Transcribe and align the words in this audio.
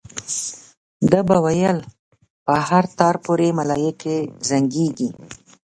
ده 1.11 1.19
به 1.27 1.37
ویل 1.45 1.77
په 2.45 2.53
هر 2.67 2.83
تار 2.97 3.15
پورې 3.25 3.47
ملایکې 3.59 4.15
زنګېږي. 4.49 5.09